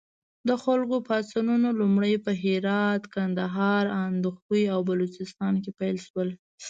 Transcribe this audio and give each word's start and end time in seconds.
د 0.47 0.49
خلکو 0.63 0.95
پاڅونونه 1.07 1.69
لومړی 1.79 2.13
په 2.25 2.31
هرات، 2.43 3.03
کندهار، 3.15 3.83
اندخوی 4.05 4.63
او 4.73 4.79
بلوچستان 4.89 5.53
کې 5.63 5.71
پیل 5.79 5.97
شول. 6.07 6.29